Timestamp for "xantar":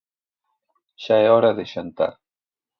1.73-2.13